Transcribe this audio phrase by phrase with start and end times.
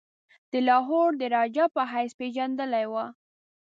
[0.51, 3.05] د لاهور د راجا په حیث پيژندلی وو.